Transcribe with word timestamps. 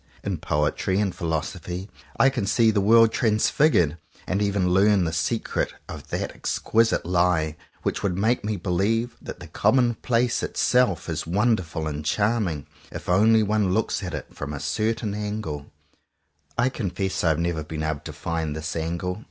In 0.23 0.39
poetry 0.39 0.99
and 0.99 1.13
philoso 1.15 1.59
phy 1.59 1.87
I 2.19 2.31
can 2.31 2.47
see 2.47 2.71
the 2.71 2.81
world 2.81 3.11
transfigured, 3.11 3.97
and 4.25 4.41
even 4.41 4.69
learn 4.71 5.03
the 5.03 5.13
secret 5.13 5.75
of 5.87 6.07
that 6.07 6.31
exquisite 6.33 7.05
lie 7.05 7.55
which 7.83 8.01
would 8.01 8.17
make 8.17 8.43
me 8.43 8.57
believe 8.57 9.15
that 9.21 9.39
the 9.39 9.45
commonplace 9.45 10.41
itself 10.41 11.07
is 11.07 11.27
wonderful 11.27 11.85
and 11.87 12.03
charm 12.03 12.47
ing— 12.47 12.65
if 12.91 13.07
only 13.09 13.43
one 13.43 13.75
looks 13.75 14.01
at 14.01 14.15
it 14.15 14.33
from 14.35 14.53
a 14.53 14.59
certain 14.59 15.13
79 15.13 15.41
CONFESSIONS 15.43 15.65
OF 15.67 15.67
TWO 15.67 16.55
BROTHERS 16.55 16.55
angle. 16.57 16.65
I 16.65 16.69
confess 16.69 17.23
I 17.23 17.27
have 17.29 17.39
never 17.39 17.63
been 17.63 17.83
able 17.83 17.99
to 17.99 18.11
find 18.11 18.55
this 18.55 18.75
angle. 18.75 19.19